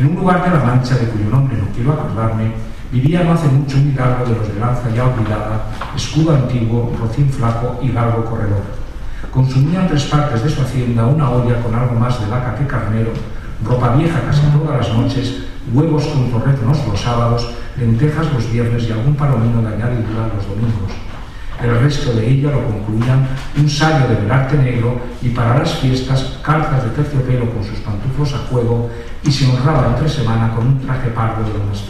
En 0.00 0.06
un 0.06 0.16
lugar 0.16 0.42
de 0.42 0.56
la 0.56 0.64
Mancha 0.64 0.96
de 0.96 1.08
cuyo 1.08 1.28
nombre 1.28 1.58
no 1.58 1.68
quiero 1.74 1.92
acordarme, 1.92 2.52
vivía 2.90 3.22
no 3.22 3.32
hace 3.32 3.48
mucho 3.48 3.76
un 3.76 3.90
hidalgo 3.90 4.24
de 4.24 4.34
los 4.34 4.48
de 4.48 4.58
lanza 4.58 4.88
ya 4.88 5.04
olvidada, 5.04 5.66
escudo 5.94 6.34
antiguo, 6.34 6.96
rocín 6.98 7.28
flaco 7.28 7.78
y 7.82 7.92
galgo 7.92 8.24
corredor. 8.24 8.62
Consumía 9.30 9.82
en 9.82 9.88
tres 9.88 10.04
partes 10.04 10.42
de 10.42 10.48
su 10.48 10.62
hacienda 10.62 11.04
una 11.04 11.28
olla 11.28 11.60
con 11.60 11.74
algo 11.74 12.00
más 12.00 12.18
de 12.18 12.28
laca 12.28 12.54
que 12.54 12.66
carnero, 12.66 13.12
ropa 13.62 13.94
vieja 13.94 14.22
casi 14.22 14.40
todas 14.56 14.88
las 14.88 14.96
noches, 14.96 15.44
huevos 15.74 16.06
con 16.06 16.30
torreznos 16.30 16.78
los 16.88 16.98
sábados, 16.98 17.50
lentejas 17.76 18.32
los 18.32 18.50
viernes 18.50 18.88
y 18.88 18.92
algún 18.92 19.14
palomino 19.14 19.60
de 19.60 19.68
añadidura 19.68 20.32
los 20.34 20.48
domingos. 20.48 20.92
El 21.62 21.78
resto 21.80 22.12
de 22.14 22.30
ella 22.30 22.50
lo 22.50 22.64
concluían 22.64 23.28
un 23.56 23.68
sayo 23.68 24.08
de 24.08 24.14
velarte 24.22 24.56
negro 24.56 24.98
y 25.20 25.28
para 25.28 25.58
las 25.58 25.74
fiestas 25.74 26.38
calzas 26.42 26.84
de 26.84 26.90
terciopelo 26.90 27.50
con 27.52 27.62
sus 27.62 27.78
pantufos 27.80 28.34
a 28.34 28.38
juego 28.48 28.88
y 29.22 29.30
se 29.30 29.46
honraba 29.46 29.88
entre 29.88 30.08
semana 30.08 30.54
con 30.54 30.66
un 30.66 30.80
traje 30.80 31.10
pardo 31.10 31.44
de 31.44 31.58
lo 31.58 31.64
más. 31.64 31.84